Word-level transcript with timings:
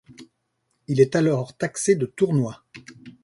Il 0.87 0.99
est 0.99 1.15
alors 1.15 1.55
taxé 1.55 1.93
de 1.95 2.07
tournois. 2.07 2.63